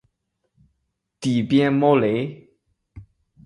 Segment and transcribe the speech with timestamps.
[1.19, 2.49] 底边猫雷！